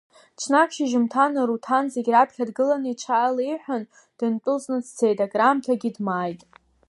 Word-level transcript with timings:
Ҽнак 0.39 0.69
шьыжьымҭан, 0.75 1.33
Аруҭан 1.41 1.85
зегь 1.93 2.09
раԥхьа 2.13 2.49
дгылан 2.49 2.83
иҽааилеиҳәан, 2.91 3.83
дындәылҵны 4.17 4.77
дцеит, 4.85 5.19
акраамҭагьы 5.25 5.89
дмааит. 5.95 6.41